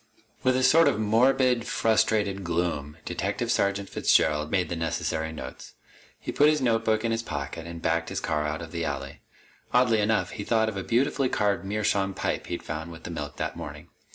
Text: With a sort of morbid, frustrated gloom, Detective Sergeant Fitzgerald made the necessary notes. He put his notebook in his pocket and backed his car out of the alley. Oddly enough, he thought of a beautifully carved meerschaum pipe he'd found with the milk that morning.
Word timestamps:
With 0.41 0.55
a 0.55 0.63
sort 0.63 0.87
of 0.87 0.99
morbid, 0.99 1.67
frustrated 1.67 2.43
gloom, 2.43 2.97
Detective 3.05 3.51
Sergeant 3.51 3.87
Fitzgerald 3.87 4.49
made 4.49 4.69
the 4.69 4.75
necessary 4.75 5.31
notes. 5.31 5.75
He 6.19 6.31
put 6.31 6.49
his 6.49 6.59
notebook 6.59 7.05
in 7.05 7.11
his 7.11 7.21
pocket 7.21 7.67
and 7.67 7.83
backed 7.83 8.09
his 8.09 8.19
car 8.19 8.43
out 8.47 8.63
of 8.63 8.71
the 8.71 8.83
alley. 8.83 9.19
Oddly 9.71 9.99
enough, 9.99 10.31
he 10.31 10.43
thought 10.43 10.69
of 10.69 10.75
a 10.75 10.81
beautifully 10.83 11.29
carved 11.29 11.63
meerschaum 11.65 12.15
pipe 12.15 12.47
he'd 12.47 12.63
found 12.63 12.91
with 12.91 13.03
the 13.03 13.11
milk 13.11 13.35
that 13.37 13.55
morning. 13.55 13.89